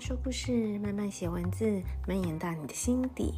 [0.00, 3.34] 说故事，慢慢写文字，蔓延到你的心底。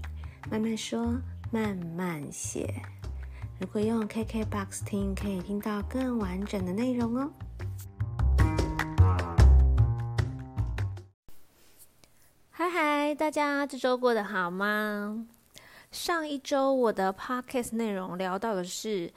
[0.49, 2.73] 慢慢说，慢慢写。
[3.59, 7.33] 如果用 KKBOX 听，可以听到更完整的内容哦。
[12.51, 15.27] 嗨嗨，大家这周过得好吗？
[15.91, 19.13] 上一周我的 Podcast 内容聊到的是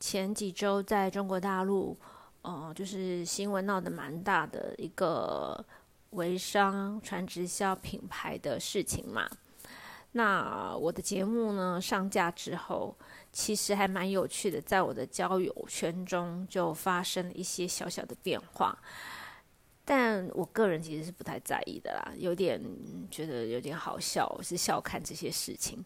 [0.00, 1.98] 前几周在中国大陆，
[2.40, 5.62] 呃，就是新闻闹得蛮大的一个。
[6.10, 9.28] 微商传直销品牌的事情嘛，
[10.12, 12.96] 那我的节目呢，上架之后，
[13.30, 18.78] 其实还蛮有趣的，在我的交友圈中就发生了一些小小的变化，
[19.84, 22.60] 但我个人其实是不太在意的啦，有点
[23.10, 25.84] 觉得有点好笑，是笑看这些事情。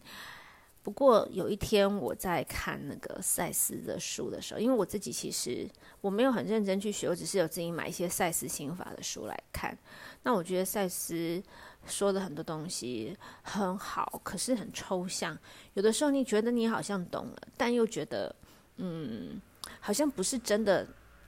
[0.83, 5.65] 不过有一天我在看那个赛斯的书的时候，因为我自己其实
[6.01, 9.77] 我没有很认真去学，我只是有自己买一些赛斯心法的书来看。
[10.23, 11.41] 那我觉得赛斯
[11.87, 15.37] 说的很多东西很好，可是很抽象。
[15.73, 18.35] 有的时候你觉得你好像懂了，但又觉得
[18.75, 19.41] 嗯，
[19.79, 20.85] 好像不是真的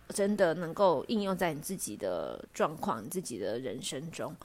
[0.10, 4.36] 真的能够应用在你自己的状况、你自己的人生中。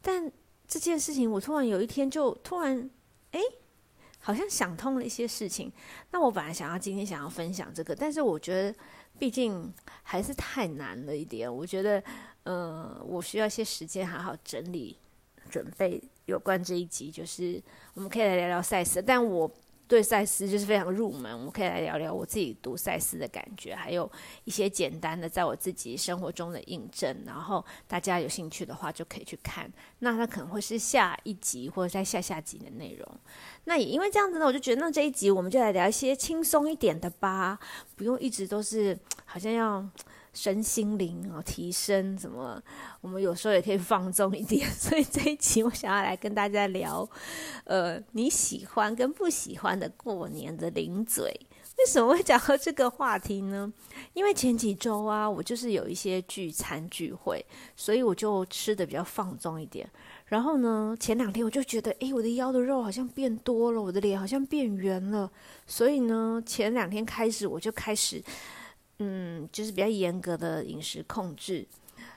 [0.00, 0.32] 但
[0.66, 2.90] 这件事情，我突然有一天就突然
[3.32, 3.40] 哎。
[4.24, 5.70] 好像想通了一些事情，
[6.10, 8.74] 那我本来想要今天想要分享这个，但是我觉得
[9.18, 9.70] 毕竟
[10.02, 11.54] 还是太难了一点。
[11.54, 12.02] 我觉得，
[12.44, 14.96] 呃，我需要一些时间好好整理、
[15.50, 19.50] 准备有关这一集，就是我们可以来聊聊赛斯，但我。
[19.86, 24.10] 对赛斯就是非常入门，我们可以来聊聊我自己读赛斯的感觉，还有
[24.44, 27.16] 一些简单的在我自己生活中的印证。
[27.26, 33.06] 然后大家有兴趣的话就可以去看，那它可能会是下一集或者在下下集的内容。
[33.64, 37.58] 那也因为这样子呢，我就觉得那这一集我们就来聊一些轻松一点的吧，
[37.94, 39.86] 不用一直都是好像要。
[40.34, 42.60] 身心灵啊，提升什么？
[43.00, 44.68] 我们有时候也可以放纵一点。
[44.68, 47.08] 所以这一期我想要来跟大家聊，
[47.64, 51.24] 呃，你喜欢跟不喜欢的过年的零嘴。
[51.78, 53.72] 为什么会讲到这个话题呢？
[54.12, 57.44] 因为前几周啊，我就是有一些聚餐聚会，
[57.76, 59.88] 所以我就吃得比较放纵一点。
[60.26, 65.30] 然后呢，前两天我就觉得，诶，我的腰的肉好像变多了，我的脸好像变圆了。
[65.66, 68.22] 所以呢，前两天开始我就开始。
[68.98, 71.66] 嗯，就是比较严格的饮食控制，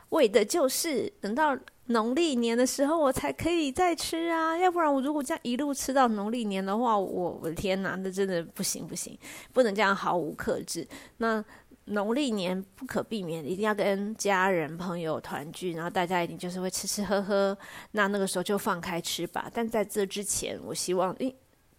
[0.09, 1.57] 为的就是等到
[1.87, 9.17] 农历年的时候我才可以再吃啊，要不然我如果这样一路吃到农历年的话，我我的天哪，那真的不行不行，
[9.53, 10.87] 不能这样毫无克制。
[11.17, 11.43] 那
[11.85, 17.57] 农历年不可避免，一定要跟家人朋友团聚，然后大家一定就是会吃吃喝喝，
[17.91, 19.49] 那那个时候就放开吃吧。
[19.53, 21.35] 但在这之前，我希望诶。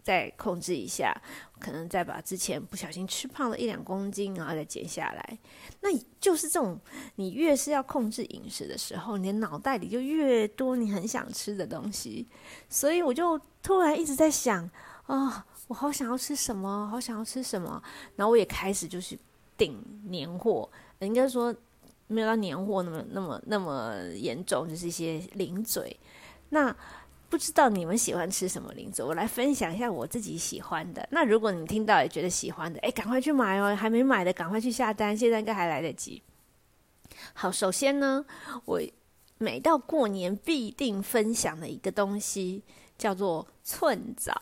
[0.09, 1.15] 再控制一下，
[1.59, 5.37] 可能再把之前不小心吃胖了一两公斤，然后再减下来。
[5.81, 5.89] 那
[6.19, 6.79] 就是这种，
[7.17, 12.27] 你越是要控制饮食的时候，你的脑袋里就越多你很想吃的东西。
[12.67, 14.67] 所以我就突然一直在想，
[15.05, 17.79] 啊、我好想要吃什么，好想要吃什么。
[18.15, 19.15] 然后我也开始就是
[19.55, 20.67] 订年货，
[21.01, 21.53] 应该说
[22.07, 25.95] 没有到年货那么那么那么严重，就是一些零嘴。
[26.49, 26.75] 那。
[27.29, 31.07] 不知道你们喜欢吃什么零食，我来分享一下我自己喜欢的。
[31.11, 33.75] 那如果你听到也觉得喜欢的，哎，赶快去买哦！
[33.75, 36.21] 还没买的赶快去下单，现在应该还来得及。
[37.33, 38.25] 好，首先呢，
[38.65, 38.81] 我
[39.37, 42.63] 每到过年必定分享的一个东西
[42.97, 44.33] 叫做寸枣。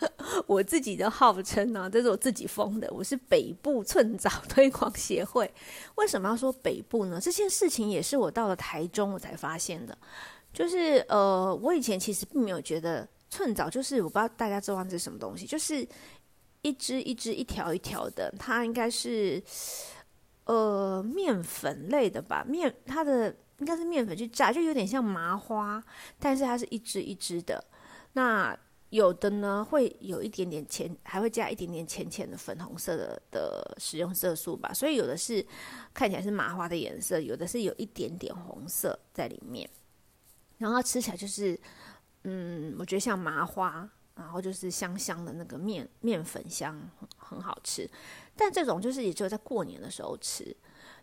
[0.46, 5.52] 我自己的号称呢，这是我自己封的，我是北部寸枣推广协会。
[5.96, 7.18] 为什么要说北部呢？
[7.20, 9.98] 这件事情也是我到了台中我才发现的。
[10.52, 15.86] 就是呃，我以前其实并没有觉得寸枣，就是我不知道大家知道这是什么东西，就是
[16.62, 19.40] 一支一支、一条一条的，它应该是
[20.44, 22.44] 呃面粉类的吧？
[22.48, 25.82] 面它的应该是面粉去炸，就有点像麻花，
[26.18, 27.62] 但是它是一支一支的。
[28.14, 28.58] 那
[28.90, 35.44] 有的呢会有一点点浅，还会加一点点浅浅的粉红色的的食用色素吧，所以有的是
[35.92, 39.68] 看起来是麻花的颜色，有的是有一点点红色在里面。
[40.58, 41.58] 然后它吃起来就是，
[42.24, 47.88] 嗯，我觉得像麻花，然后就是香香的那个面面粉香，很很好吃。
[48.36, 50.54] 但这种就是也只有在过年的时候吃。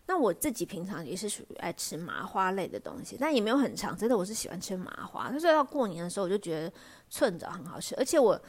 [0.06, 5.28] 那我自己平常也是属于爱吃麻花类的东西，但也没有很常，真的我是喜欢吃麻花。
[5.38, 6.72] 所以到过年的时候，我就觉得
[7.10, 8.40] 寸枣很好吃，而且我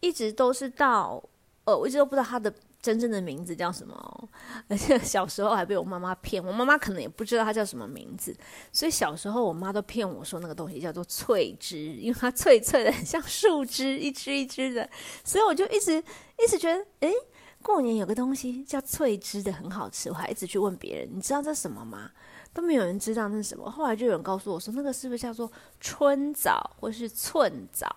[0.00, 1.22] 一直都是到，
[1.64, 2.52] 呃，我一直都不知道它的。
[2.84, 4.28] 真正的名字叫什么？
[4.68, 8.36] 而且小时候还被我妈妈骗，我妈妈可能也不知道它叫什么名字，
[8.70, 14.86] 所以小时候我妈都骗我说那个东西叫做脆枝，因为它脆脆的，很像树枝，一枝一枝的，
[15.24, 17.14] 所以我就一直一直觉得，诶，
[17.62, 22.10] 过年有个东西叫脆枝的，很好吃，我还一直去问别人，你知道这什么吗？
[22.52, 23.70] 都没有人知道那是什么。
[23.70, 27.88] 后来就有人告诉我说，那个是不是叫做春枣或是寸枣？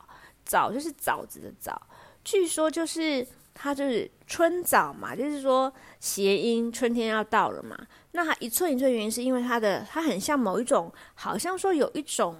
[0.45, 1.77] 枣就是枣子的枣，
[2.23, 7.75] 据说就是它就是春枣嘛，就是说谐音，春天要到了嘛。
[8.11, 12.37] 那它一寸一寸，原因是因为它的它很像某一种，好像说有一种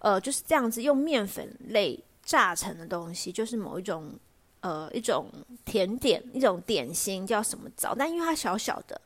[0.00, 4.12] 呃就是这样子用面粉类炸成的东西，就是某一种
[4.60, 5.30] 呃一种
[5.64, 9.00] 甜点一种点心叫什么枣，但因为它小小的。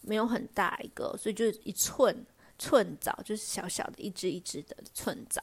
[0.00, 2.24] 没有很大一个，所以就是一寸
[2.56, 5.42] 寸枣，就是小小的一只一只的寸枣。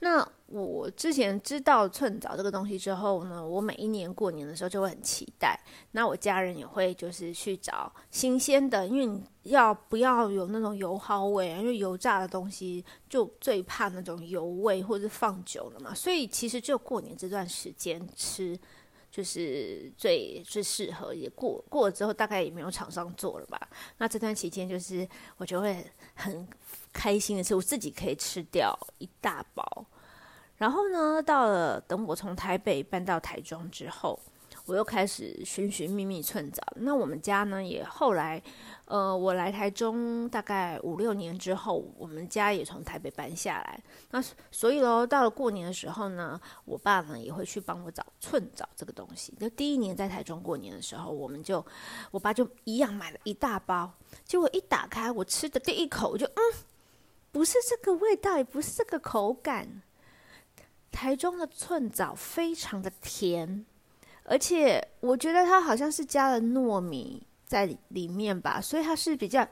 [0.00, 5.58] 那我之前知道寸枣这个东西之后呢，我每一年过年的时候就会很期待。
[5.92, 11.58] 那我家人也会就是去找新鲜的，因为要不要有那种油耗味啊？
[11.58, 15.94] 因为油炸的东西就最怕那种油味，或者是放久了嘛。
[15.94, 18.58] 所以其实就过年这段时间吃。
[19.12, 23.68] 就是最最适合，也过过了之后，大概也没有厂商做了吧。
[23.98, 25.06] 那这段期间，就是
[25.36, 25.84] 我就会
[26.14, 26.48] 很
[26.92, 29.64] 开心的是，我自己可以吃掉一大包。
[30.56, 34.18] 然后呢，到了等我从台北搬到台中之后。
[34.66, 36.62] 我又开始寻寻觅觅寸枣。
[36.76, 38.40] 那我们家呢，也后来，
[38.84, 43.82] 呃，我来台中大概五六年之后，我们家也从台北搬下来。
[44.10, 44.22] 那
[44.52, 49.34] 所以喽，到了过年的时候呢，我爸呢也会去帮我找寸枣这个东西。
[49.40, 51.64] 就第一年在台中过年的时候，我们就，
[52.12, 53.92] 我爸就一样买了一大包。
[54.24, 56.42] 结果一打开，我吃的第一口，我就嗯，
[57.32, 59.82] 不是这个味道，也不是这个口感。
[60.92, 63.64] 台中的寸枣非常的甜。
[64.24, 69.44] 而且我觉得它好像是加了糯米在里面吧，所以它是比较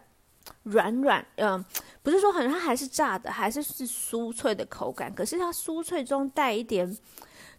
[0.63, 1.65] 软软，嗯、
[2.03, 5.13] 不是说很，它还是炸的，还是是酥脆的口感。
[5.13, 6.97] 可是它酥脆中带一点，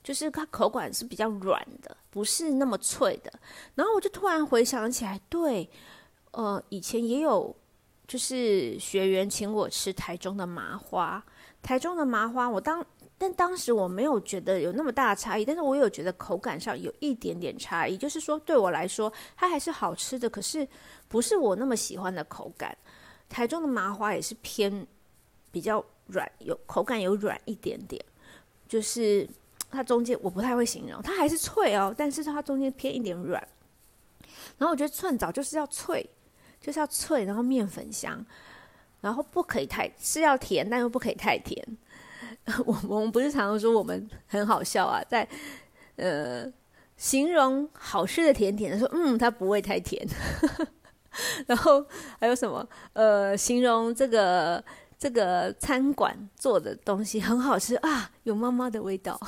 [0.01, 3.33] 就是它口感是比较软的，不是那么脆的。
[3.75, 5.69] 然后我就突然回想起来，对，
[6.31, 7.53] 呃，以前也有
[8.11, 11.23] 就是学员请我吃台中的麻花，
[11.61, 12.85] 台中的麻花，我当。
[13.17, 20.67] 但当时我没有觉得有那么大的差异，但是我有觉得口感上有一点点差异，就是说对我来说它还是好吃的，可是
[21.07, 22.77] 不是我那么喜欢的口感。
[23.29, 24.85] 台中的麻花也是偏
[25.51, 28.03] 比较软，有口感有软一点点，
[28.67, 29.25] 就是
[29.69, 33.41] 它中间我不太会形容，它还是脆哦，但是它中间偏一点软。
[34.57, 36.05] 然后我觉得寸枣就是要脆，
[36.61, 38.23] 就是要脆，然后面粉香，
[39.01, 41.61] 然后不可以太，是要甜，但又不可以太甜。
[42.65, 45.27] 我我们不是常常说我们很好笑啊，在
[45.95, 46.45] 呃
[46.95, 50.07] 形容好吃的甜点，说嗯它不会太甜，
[51.47, 51.85] 然后
[52.19, 54.63] 还有什么呃形容这个
[54.97, 59.19] 这个餐馆做的东西很好吃啊，有妈妈的味道。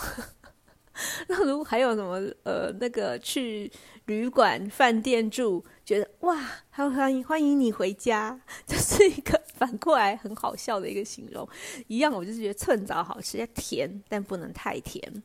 [1.27, 3.71] 那如果还有什么呃那个去
[4.05, 6.39] 旅馆饭店住，觉得哇，
[6.69, 11.47] 还欢迎欢迎你回家， 这是一个反过来很好笑的一个形容。
[11.87, 15.21] 一样，我就是觉得寸枣好吃，要甜，但不能太甜。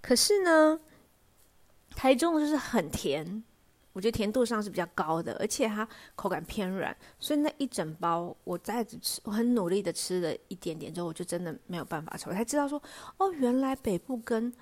[0.00, 0.80] 可是呢，
[1.94, 3.44] 台中就是很甜，
[3.92, 12.82] 我觉得甜度上是比较高的，而且它口感偏软，所以那一整包我再吃，我很努力的吃了一点点之后，我就真的没有办法吃，我才知道说，
[13.18, 14.52] 哦，原来北部跟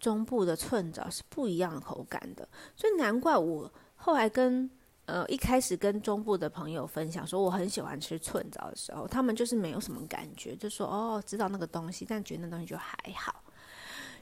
[0.00, 4.68] 中部的寸枣是不一样的口感的，所以难怪我后来跟
[5.08, 13.42] 呃一开始跟中部的朋友分享说我很喜欢吃寸枣的时候，他们就是没有什么感觉，就说哦知道那个东西，但觉得那东西就还好。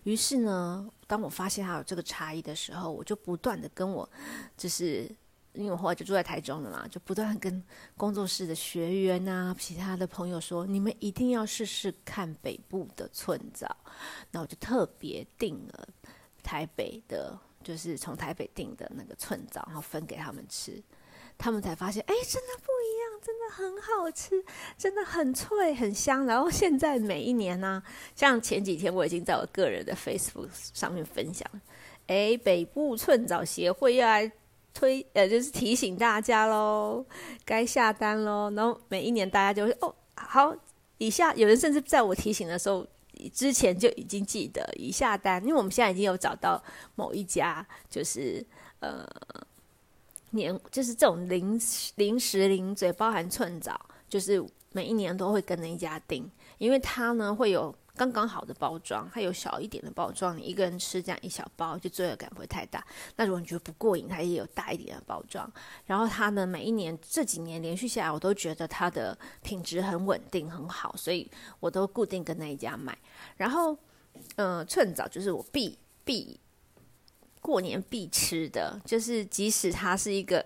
[0.05, 4.09] 于是呢，当我发现它有这个差异的时候，我就不断的跟我
[4.57, 5.11] 就是。
[5.59, 7.65] 因为我后来就住在台中了嘛，就不断跟
[7.97, 13.75] 工作室的学员啊、其他的朋友说，你们一定要试试看北部的寸枣。
[14.31, 15.89] 那我就特别订了
[16.43, 20.81] 台北的，就是从台北订的那个寸枣，然后分给他们吃，
[21.37, 24.45] 他们才发现，哎，真的不一样，真的很好吃，
[24.79, 26.25] 真的很脆很香。
[26.27, 27.83] 然后现在每一年呢、
[28.15, 31.45] 像前几天我已经在我个人的 Facebook 上面分享，
[32.07, 34.31] 哎，北部寸枣协会要来。
[34.79, 37.03] 推呃，就是提醒大家喽，
[37.47, 38.53] 该下单喽。
[38.55, 40.55] 然后每一年大家就会哦，好，
[40.99, 42.87] 以下有人甚至在我提醒的时候
[43.33, 46.63] 之前就已经记得已下单，因为我们现在已经有找到
[46.95, 48.45] 某一家，就是
[48.81, 49.07] 呃
[50.31, 51.61] 年就是这种零
[51.97, 57.75] 零食零嘴包含寸枣，就是每一年都会跟那一家订，因为他呢会有。
[57.97, 62.87] 刚刚好的包装，它有小一点的包装，你一个人吃这样一小包，就罪恶感不会太大。
[63.17, 65.51] 那如果你觉得不过瘾，它也有大一点的包装。
[65.87, 72.97] 然后它呢，每一年这几年连续下来，我都觉得它的品质很稳定，很好，所以我都固定跟那一家买。
[73.37, 73.73] 然后，
[74.37, 76.39] 嗯、呃，寸枣就是我必必
[77.41, 80.45] 过年必吃的，就是即使它是一个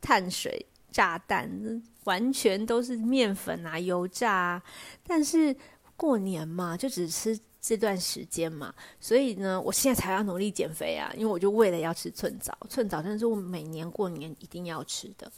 [0.00, 4.62] 碳水炸弹，完全都是面粉啊、油炸啊，
[5.06, 5.54] 但是
[5.96, 15.30] 过年嘛，就只吃这段时间嘛，所以呢，我现在才要努力减肥啊，因为我就为了要吃寸枣，寸枣真的是我每年过年一定要吃的。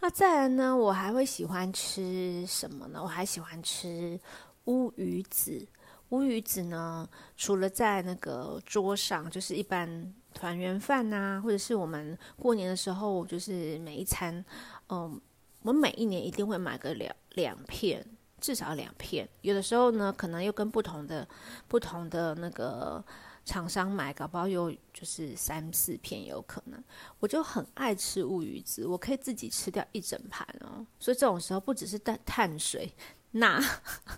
[0.00, 3.00] 那再来呢，我还会喜欢吃什么呢？
[3.02, 4.20] 我还喜欢吃
[4.66, 5.66] 乌鱼子。
[6.10, 14.44] 乌鱼子呢，除了在那个桌上，就是一般团圆饭呐，或者是我们过年的时候，就是每一餐，
[14.90, 15.18] 嗯，
[15.62, 18.04] 我每一年一定会买个两两片，
[18.44, 19.26] 至少两片。
[19.40, 21.26] 有的时候呢，可能又跟不同的
[21.66, 23.02] 不同的那个
[23.42, 26.84] 厂商买，搞不好又就是三四片有可能。
[27.20, 30.84] 我就很爱吃乌鱼子，我可以自己吃掉一整盘哦。
[31.00, 32.92] 所以这种时候不只是碳碳水，
[33.30, 33.58] 钠。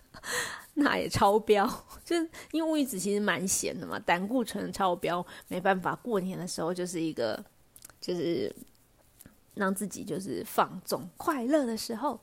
[0.74, 1.64] 那也超标，
[2.04, 5.94] 就是因为乌鱼子其实蛮咸的嘛，胆固醇超标，没办法。
[5.94, 7.42] 过年的时候就是一个，
[8.00, 8.52] 就是
[9.54, 12.20] 让自己就是放纵快乐的时候，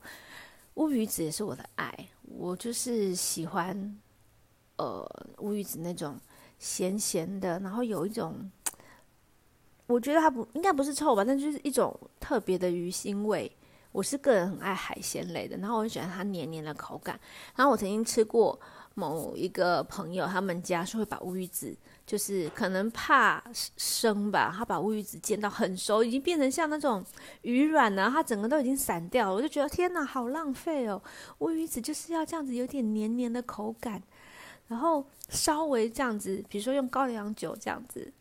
[0.76, 2.08] 乌鱼子也是我的爱。
[2.24, 4.00] 我就是喜欢，
[4.78, 5.06] 呃，
[5.40, 6.20] 乌鱼子那种
[6.58, 8.52] 咸咸的，然后有一种，
[9.86, 13.52] 我觉得它不应该不是臭吧，但就是一种特别的鱼腥味。
[13.92, 17.20] 我是个人很爱海鲜类的，然后我很喜欢它黏黏的口感。
[17.56, 18.60] 然后我曾经吃过
[18.96, 27.04] 某一个朋友，他们家是会把乌鱼子，就是可能怕生吧，他把乌鱼子煎到很熟，已经变成像那种
[27.44, 29.34] 鱼卵了，它整个都已经散掉了。
[29.34, 31.02] 我就觉得天哪，好浪费哦！
[31.40, 34.02] 乌鱼子就是要这样子，有点黏黏的口感，
[34.68, 38.12] 然后稍微这样子，比如说用高粱酒这样子，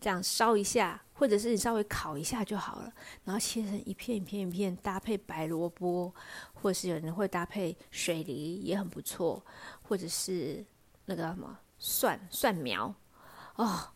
[0.00, 1.02] 这样烧一下。
[1.18, 2.92] 或者是你稍微烤一下就好了，
[3.24, 6.14] 然后切成一片一片一片，搭配白萝卜，
[6.54, 9.44] 或是有人会搭配水梨也很不错，
[9.82, 10.64] 或者是
[11.06, 12.94] 那个什么蒜蒜苗，
[13.58, 13.90] 哦。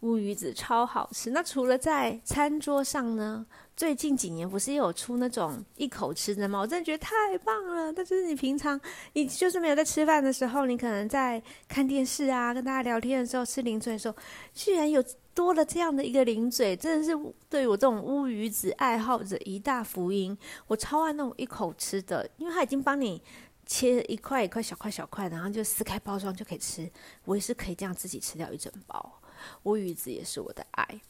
[0.00, 1.28] 乌鱼子超好吃。
[1.28, 3.44] 那除了在餐桌上呢？
[3.76, 6.58] 最近几年不是也有出那种一口吃的吗？
[6.60, 7.92] 我真的觉得太棒了。
[7.92, 8.80] 但是你平常
[9.12, 14.16] 你就是没有在吃饭的时候，你可能在看电视啊，跟大家聊天的时候吃零嘴的时候，
[14.54, 15.04] 居然有
[15.34, 17.14] 多了这样的一个零嘴，真的是
[17.50, 20.36] 对于我这种乌鱼子爱好者一大福音。
[20.66, 23.22] 我超爱那种一口吃的，因为它已经帮你
[23.70, 26.90] 切一块一块小块小块，然后就撕开包装就可以吃。
[27.24, 29.20] 我也是可以这样自己吃掉一整包。
[29.62, 31.00] 乌鱼子也是我的爱，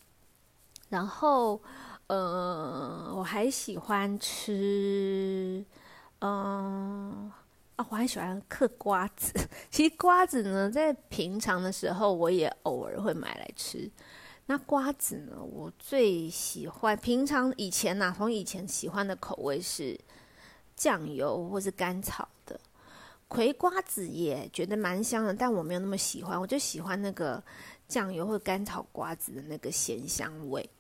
[0.91, 1.61] 然后，
[2.07, 5.65] 呃，我还喜欢吃，
[6.19, 7.33] 嗯、
[7.77, 9.33] 啊，我还喜欢嗑瓜子。
[9.71, 13.91] 其实瓜子呢，在平常的时候，我也偶尔会买来吃。
[14.47, 19.99] 那瓜子呢，我最喜欢，平常以前呐、啊，从以前喜欢的口味是
[20.81, 22.59] 酱油或是甘草的。
[23.29, 27.43] 葵瓜子也觉得蛮香的，但我没有那么喜欢，我就喜欢那个。
[27.91, 30.71] 酱油或甘草瓜子的那个咸香味，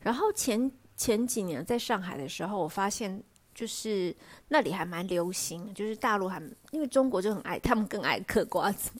[0.00, 3.22] 然后前前几年在上海的时候，我发现
[3.54, 4.12] 就是
[4.48, 6.42] 那里还蛮流行，就是大陆还
[6.72, 8.90] 因为中国就很爱，他们更爱嗑瓜子，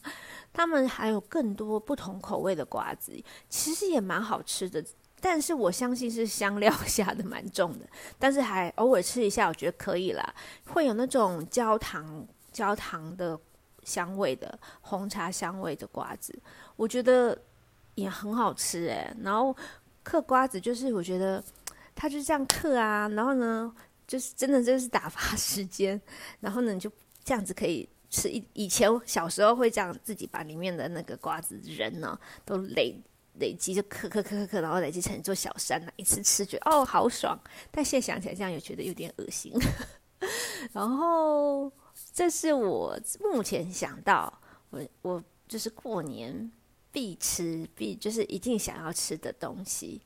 [0.53, 4.81] 他们还有更多不同口味的瓜子，其实也蛮好吃的，
[5.21, 7.87] 但是我相信是香料下的蛮重的，
[8.19, 10.35] 但是还偶尔吃一下，我觉得可以啦，
[10.67, 13.39] 会有那种焦糖焦糖的。
[13.83, 16.39] 香味的红茶香味的瓜子，
[16.77, 17.37] 我觉得
[17.95, 19.11] 也很好吃诶。
[19.23, 19.57] 然后
[20.03, 21.43] 嗑瓜子就是我觉得
[21.95, 23.75] 它就这样嗑啊，然后呢
[24.07, 26.01] 就是真的就是打发时间，
[26.41, 26.93] 然后呢你就
[27.25, 28.29] 这样子可以吃。
[28.29, 32.95] 以以前小时候会这样自己把里面的那个瓜子仁呢都累
[33.41, 37.37] 累积就嗑嗑嗑嗑嗑，然后累积成一座小山呢，一次吃觉得哦好爽。
[37.73, 39.53] 但现在想起来这样也觉得有点恶心。
[40.73, 41.73] 然后。
[42.13, 44.33] 这是我目前想到，
[44.71, 46.51] 我我就是过年
[46.91, 50.01] 必吃必就是一定想要吃的东西。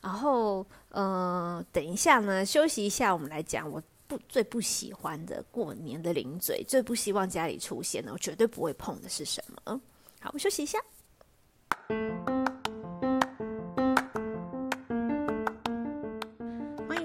[0.00, 9.80] 然后，嗯、等一下呢，休息一下，我们来讲我不最不喜欢的过年的零嘴，最不希望家里出现的，我绝对不会碰的是什么？
[10.20, 10.78] 好，我休息一下。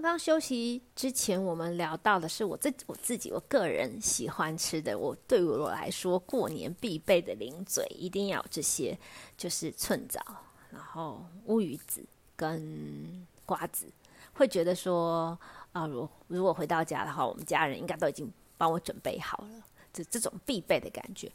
[0.00, 8.98] 刚刚休息之前，我们聊到的是我自我自己我个人喜欢吃的，我对于我来说过年必备的零嘴一定要有这些，
[9.36, 10.18] 就是寸枣，
[10.70, 12.02] 然后乌鱼子
[12.34, 13.92] 跟瓜子，
[14.32, 15.38] 会觉得说，
[15.72, 21.30] 啊，如如果回到家的话，我们家人应该都已经帮我准备好了，这这种必备的感觉。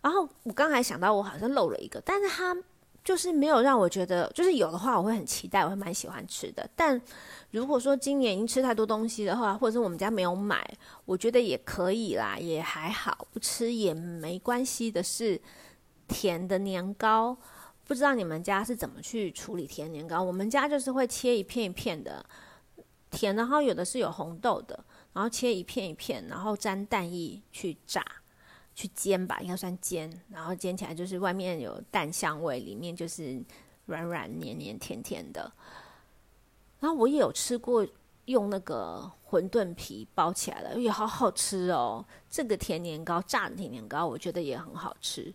[0.00, 2.56] 然后我刚才想到，我好像漏了一个，但是它
[3.04, 6.68] 就是没有让我觉得，就是有的话我会很期待，我会蛮喜欢吃的。
[6.74, 6.98] 但
[7.50, 10.66] 如果说今年已经吃太多东西的话，或者是我们家没有买，
[11.04, 15.38] 我觉得也可以啦，也还好，不吃也没关系的是
[16.08, 17.36] 甜的年糕。
[17.86, 20.22] 不知道你们家是怎么去处理甜年糕？
[20.22, 22.24] 我们家就是会切一片一片的
[23.10, 24.82] 甜，然后有的是有红豆的，
[25.12, 28.02] 然后切一片一片，然后沾蛋液去炸、
[28.74, 33.40] 去煎吧，应该算煎，然后煎起来就是外面有蛋香味，里面就是
[33.86, 35.52] 软软黏黏甜甜的。
[36.80, 37.86] 然后我也有吃过
[38.26, 42.04] 用那个馄饨皮包起来的，也好好吃哦。
[42.28, 45.32] 这个甜年糕，炸的甜年糕，我觉得也很好吃。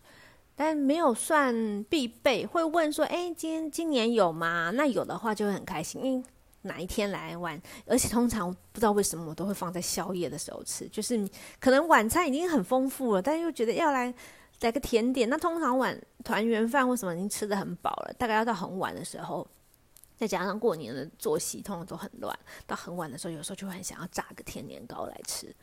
[0.55, 6.25] 但没有算必备，会问说：“哎，今今年有吗？”那有的话就会很开心，因
[6.63, 7.61] 哪一天来玩？
[7.85, 11.27] 而且通常不知道为什么我都会放在宵夜的时候吃，就是
[11.59, 14.13] 可能晚餐已经很丰富了，但又觉得要来
[14.61, 15.29] 来个甜点。
[15.29, 19.47] 那通常晚团圆饭或什么已经吃得很饱了，大概要到很晚的时候，
[20.17, 22.37] 再加上过年的作息通常都很乱，
[22.67, 25.55] 到很晚的时候，有时候就会很想要炸个甜年糕来吃。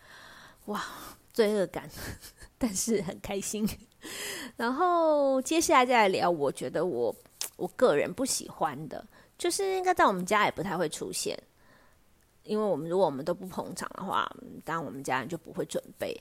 [0.66, 0.82] 哇，
[1.32, 1.88] 罪恶感，
[2.58, 3.68] 但是很开心。
[4.56, 7.14] 然后接下来再来聊，我觉得我
[7.56, 9.04] 我个人不喜欢的，
[9.38, 11.38] 就是应该在我们家也不太会出现，
[12.42, 14.30] 因为我们如果我们都不捧场的话，
[14.64, 16.18] 当然我们家人就不会准备。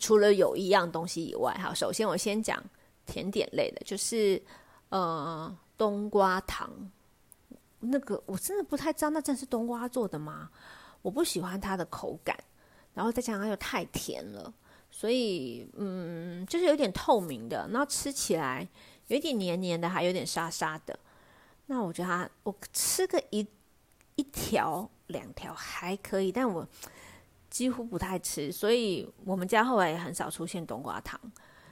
[0.00, 2.62] 除了有一样东西以外，哈，首先我先讲
[3.06, 4.40] 甜点类的，就是
[4.90, 6.70] 呃冬瓜糖，
[7.80, 10.50] 那个我真的不太知道，那真是冬瓜做的吗？
[11.02, 12.36] 我不喜欢它的口感，
[12.92, 14.52] 然后再加上它又太甜了。
[14.90, 18.66] 所以，嗯，就是有点透明的，然后吃起来
[19.08, 20.98] 有点黏黏的，还有点沙沙的。
[21.68, 23.46] 那我觉得它，我吃个一
[24.16, 26.66] 一条两条还可以，但我
[27.48, 28.50] 几乎不太吃。
[28.50, 31.20] 所以我们家后来也很少出现冬瓜糖。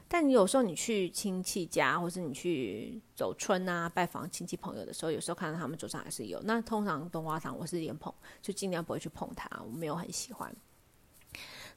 [0.08, 6.40] 但你有时候你去亲戚家，或是你去走春啊，拜访亲戚朋友的时候，有时候看到他们桌上还是有。
[6.44, 10.54] 那通常冬瓜糖我是连碰，就尽量不会去碰它，我没有很喜欢。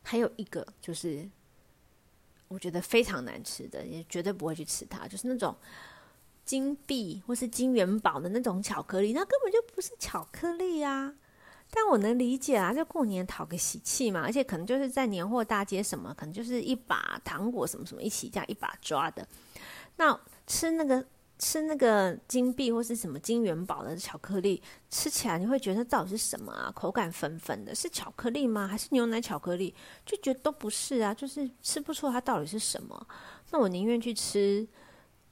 [0.04, 1.28] 还有一个就是，
[2.50, 5.08] 我觉得非常难吃的，也绝对不会去吃它。
[5.08, 5.56] 就是那种
[6.50, 11.14] 金币或是金元宝的那种巧克力，那根本就不是巧克力啊！
[11.70, 19.28] 但我能理解啊，就过年讨个喜气嘛，而且可能就是在年货大街什么，可能就是一把糖果什么什么一起这样一把抓的。
[19.98, 21.06] 那吃那个。
[21.42, 26.70] 吃那个金币或是什么金元宝的巧克力，吃起来你会觉得到底是什么啊？
[26.76, 28.68] 口感粉粉的，是巧克力吗？
[28.68, 29.74] 还是牛奶巧克力？
[30.06, 33.08] 就觉得都不是啊，就是吃不出它到底是什么。
[33.52, 34.68] 那我宁愿去吃，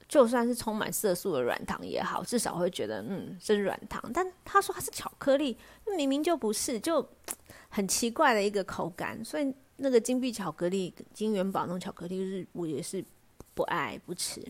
[0.08, 4.02] 就算是充满色素的软糖也好，至少会觉得嗯，是软糖。
[4.14, 5.56] 但他说它是巧克力，
[5.96, 7.06] 明明就不是，就
[7.68, 9.22] 很奇怪的一个口感。
[9.22, 13.04] 所以那个金币巧克力、金元宝那种巧克力，就是我也是
[13.52, 14.42] 不爱不吃。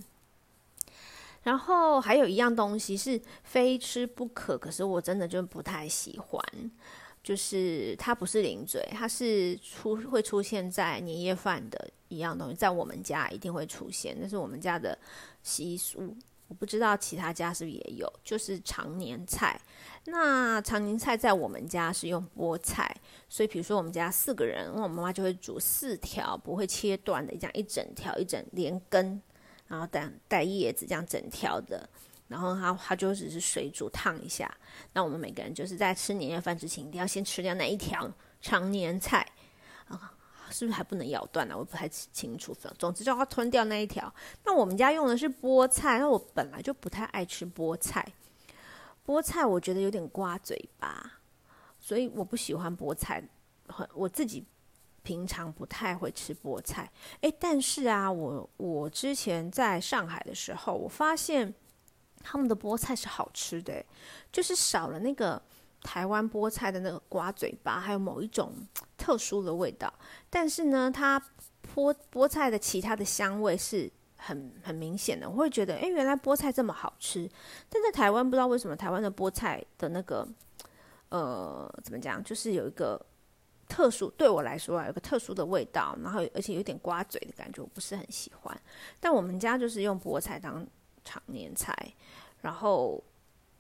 [1.43, 6.43] 然后还有一样东西是非吃不可，可是我真的就不太喜欢，
[7.23, 14.99] 就是它不是零嘴，它是出会出现在年夜饭的一样东西，在我们家一定会出现，那是我们家的
[15.43, 16.17] 习俗。
[16.49, 19.61] 我不知道其他家是不是也有，就是常年菜。
[20.07, 22.95] 那常年菜在我们家是用菠菜，
[23.29, 29.21] 所以比如说我们家四个人，我妈妈就会煮四条不会切断的，这样一整条一整连根。
[29.67, 31.87] 然后带带叶子这样整条的，
[32.27, 34.51] 然后它它就只是水煮烫一下。
[34.95, 39.31] 那我们每个人就是在吃年夜饭之前，一定要先吃掉那一条常年菜，
[40.51, 42.57] 是不是还不能咬断呢、我不太清楚。
[42.79, 44.13] 总之就要吞掉那一条。
[44.45, 48.07] 那我们家用的是菠菜，那我本来就不太爱吃菠菜，
[49.07, 51.13] 菠菜我觉得有点刮嘴巴，
[51.79, 53.23] 所以我不喜欢菠菜。
[53.95, 54.45] 我自己。
[55.05, 56.91] 平常不太会吃菠菜，
[57.23, 61.55] 诶，但是啊，我我之前在上海的时候，我发现
[62.23, 63.83] 他们的菠菜是好吃的，
[64.31, 65.41] 就是少了那个
[65.83, 68.53] 台湾菠菜的那个刮嘴巴，还有某一种
[68.97, 69.93] 特殊的味道。
[70.31, 71.19] 但是呢，它
[71.75, 77.31] 菠菠菜的其他的香味是很很明显的，我会觉得，诶，原来菠菜这么好吃。
[77.69, 80.27] 但在台湾不知道为什么，台湾的菠菜的那个
[81.09, 83.01] 呃，怎么讲，就是有一个。
[83.71, 88.63] 特殊对我来说啊，有个特殊的味道，然后而且有点刮嘴的感觉，我不是很喜欢。
[88.99, 90.67] 但我们家就是用菠菜当
[91.05, 91.77] 常年菜，
[92.41, 93.05] 然后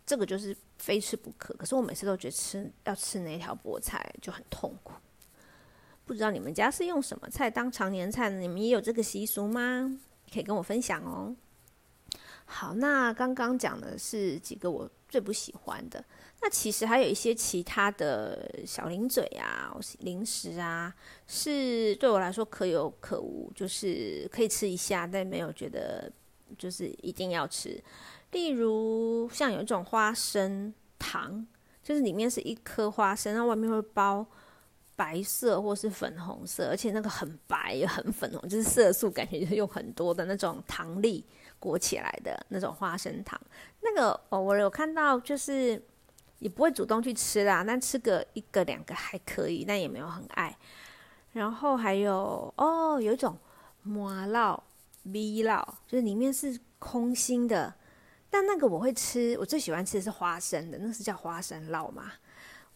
[0.07, 1.53] 这个就是非吃不可。
[1.55, 4.95] 可是我每次都觉得吃要吃那条菠菜就很痛苦。
[6.07, 8.41] 不知道你们家是用什么菜当常年菜呢？
[8.41, 9.99] 你们也有这个习俗吗？
[10.33, 11.37] 可以跟我分享哦。
[12.47, 16.03] 好，那刚刚讲的是几个我最不喜欢的。
[16.41, 20.95] 那其实还有一些其他的小零嘴啊、零食啊，
[21.27, 26.11] 是对我来说可有可无，就是可以吃一下，但没有觉得
[26.57, 27.83] 就是一定要吃。
[28.31, 31.47] 例如像有一种花生糖，
[31.83, 34.27] 就是里面是一颗花生，然后外面会包
[34.97, 41.25] 白色或是粉红色，而且那个很白也很粉红，就是色素感觉就是用很多的那种糖粒
[41.59, 43.41] 裹起来的那种花生糖。
[43.81, 45.83] 那个哦，我有看到就是。
[46.41, 50.57] 也不会主动去吃啦，但吃个一个两个还可以，但也没有很爱。
[51.33, 53.37] 然后还有哦，有一种
[53.83, 54.57] 麻烙、
[55.03, 57.75] 米烙，就是里面是空心的，
[58.31, 59.37] 但那个我会吃。
[59.38, 62.12] 我最喜欢吃的是花生的，那是叫花生烙嘛。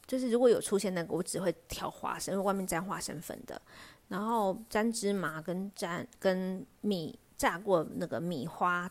[0.07, 3.61] 就是如果有出现那个，我只会挑花生，因为外面沾花生粉的，
[4.09, 8.91] 然后沾芝麻跟沾跟米炸过那个米花。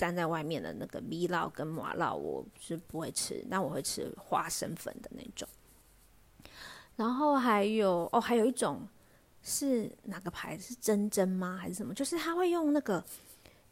[0.00, 5.48] 粘在外面的那个米烙跟麻烙，我是不会吃，但我会吃花生粉的那种。
[6.94, 8.86] 然后还有哦，还有一种
[9.42, 10.68] 是哪个牌子？
[10.68, 11.58] 是珍珍吗？
[11.60, 11.92] 还是什么？
[11.92, 13.04] 就是他会用那个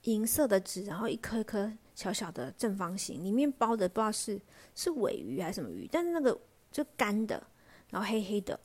[0.03, 4.41] 银色的纸，然后一颗一颗小小的正方形，里面包的不知道是
[4.77, 7.45] 是尾鱼还是什么鱼，但是那个就干的，
[7.91, 8.61] 然后黑黑的，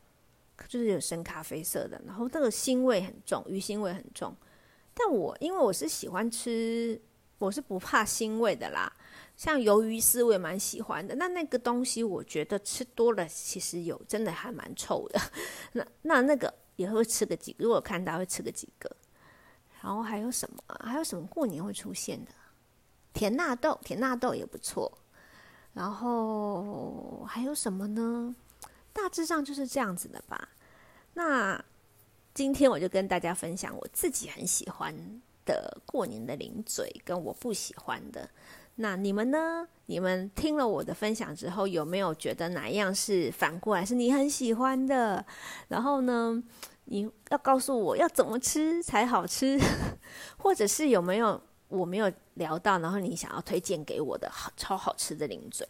[0.68, 4.36] 就是有深咖啡色的，然后那个腥味很重，鱼腥味很重。
[4.94, 7.02] 但我因为我是喜欢吃。
[7.40, 8.94] 我是不怕腥味的啦，
[9.36, 11.16] 像鱿鱼丝我也蛮喜欢的。
[11.16, 15.20] 那那个东西我觉得吃多了，其实有真的还蛮臭的。
[15.74, 18.96] 那那那个也会吃个几，如果看到会吃个几个。
[19.82, 20.64] 然后还有什么？
[20.86, 22.32] 还有什么过年会出现的？
[23.14, 24.92] 甜纳豆，甜纳豆也不错。
[25.74, 28.36] 然后还有什么呢？
[28.94, 30.50] 大致上就是这样子的吧。
[31.14, 31.64] 那
[32.34, 34.94] 今天我就跟大家分享我自己很喜欢
[35.46, 38.30] 的过年的零嘴跟我不喜欢的，
[38.76, 39.68] 那你们呢？
[39.88, 45.26] 你们听了我的分享之后，有没有觉得哪一样是反过来是你很喜欢的？
[45.68, 46.42] 然后呢，
[46.86, 49.60] 你要告诉我要怎么吃才好吃，
[50.38, 55.68] 或者是有没有我没有聊到，然后你想要推荐给我的好超好吃的零嘴？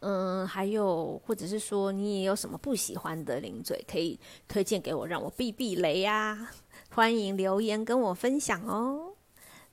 [0.00, 6.50] 嗯，还有或者是说你也有什么不喜欢的零嘴可以推荐给我，让我避避雷呀？
[6.90, 9.12] 欢迎留言跟我分享哦。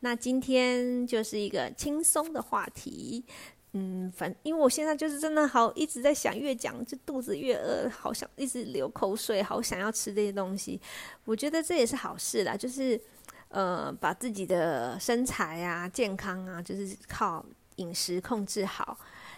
[0.01, 3.25] 那今天就是一个轻松的话题，
[3.73, 10.79] 嗯，反因为我现在就是真的好一直在想，越讲就肚子越饿，好想一直流口水，好想要吃这些东西。
[11.25, 13.01] 我觉得这也是好事啦，就是
[13.49, 18.97] 呃，把自己的身材啊、健康啊，就是靠饮食控制好，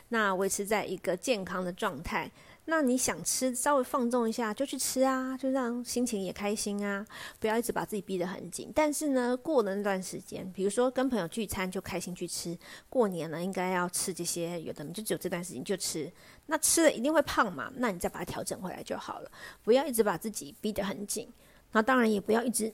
[0.10, 2.30] 那维持在一个健康的状态。
[2.66, 7.06] 那你想吃，稍微放纵一下就去吃啊，就让心情也开心啊，
[7.40, 8.72] 不要一直把自己逼得很紧。
[8.74, 12.56] 但是呢，过了那段时间，比如说跟朋友聚餐就开心去吃，
[12.88, 16.10] 过年了应该要吃这些，有的就只有这段时间就吃。
[16.46, 19.32] 那吃了一定会胖嘛，那你再把它调整回来就好了，
[19.64, 21.28] 不要一直把自己逼得很紧。
[21.72, 22.72] 那当然也不要一直，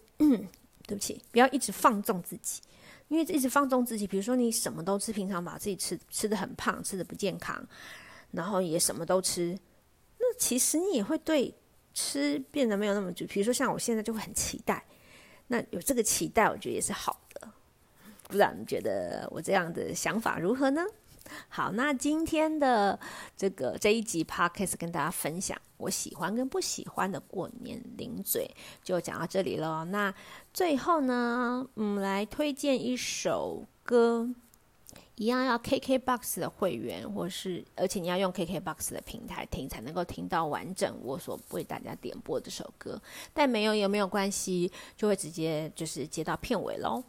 [0.87, 2.61] 对不起，不要一直放纵自己，
[3.09, 7.61] 因为一直放纵自己，比如说你什么都吃，平常把自己吃吃的很胖，吃的不健康，
[8.31, 9.55] 然后也什么都吃。
[10.17, 11.53] 那其实你也会对
[11.93, 14.83] 吃变得没有那么就，比如说像我现在就会很期待，
[15.47, 17.47] 那有这个期待，我觉得也是好的。
[18.23, 20.81] 不知道你觉得我这样的想法如何呢？
[21.49, 22.99] 好，那今天的
[23.35, 28.49] 这个这一集 Podcast 跟大家分享我喜欢跟不喜欢的过年零嘴，
[28.83, 29.85] 就讲到这里了。
[29.85, 30.13] 那
[30.53, 34.29] 最后呢，我们来推荐一首歌。
[35.19, 43.01] 一样要 KKBOX 的会员，或是而且你要用 KKBOX 的平台听，才能够听到完整我所为大家点播这首歌。
[43.33, 47.03] 但没有也没有关系，就会直接就是接到片尾喽。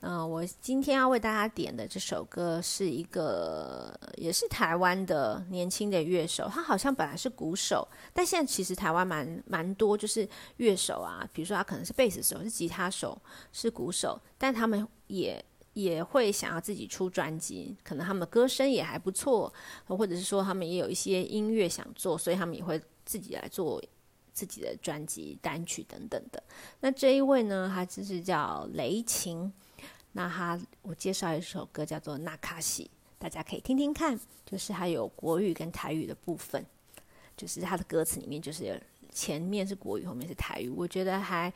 [0.00, 13.20] 嗯、我今天要为大家点的这首歌是一个也是台湾的年轻的乐手，他好像本来是鼓手，但现在其实台湾蛮蛮多就是乐手啊，比如说他可能是贝斯手、是吉他手、
[13.52, 15.44] 是鼓手，但他们也。
[15.74, 19.50] 也会想要自己出专辑，可能他们的歌声也还不错，
[19.86, 23.80] 或者是说他们也有一些音乐想做，所以他们也会自己来做
[24.32, 26.42] 自己的专辑、单曲等等的。
[26.80, 29.50] 那这一位呢，他就是叫雷晴。
[30.12, 32.84] 那他我介绍一首歌叫做《纳卡西》，
[33.18, 36.64] 大家可以听听看，就是还有国语跟台语的部分，
[37.36, 38.80] 就是它的歌词里面就是
[39.12, 41.52] 前面是国语，后面是台语，我觉得还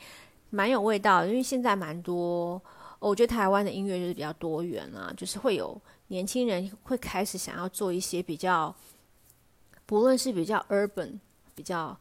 [0.50, 2.60] 蛮有味道，因为现在蛮多。
[3.00, 8.74] 我觉得台湾的音乐就是比较多元啊，就是会有年轻人会开始想要做一些比较，
[9.84, 11.18] 不论是比较 urban、
[11.54, 11.98] 比较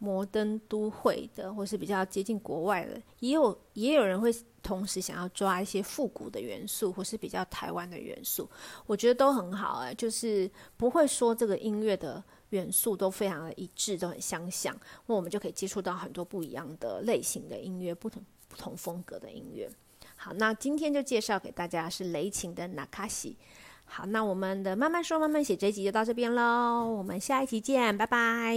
[0.00, 8.48] 摩登都会的，或是比较接近国外的，也有也有人会同时想要抓一些复古的元素，或是比较台湾的元素，
[8.86, 14.74] 我觉得都很好哎，就是不会说这个音乐的元素都非常的一致，都很相像，
[15.06, 19.70] 那我们就可以接触到很多不一样的类型的音乐，不同不同风格的音乐。
[20.16, 23.36] 好，那今天就介绍给大家是雷琴的纳卡西。
[23.84, 28.56] 好，那我们的慢慢说慢慢写这一集就到这边喽，我们下一集见，拜拜。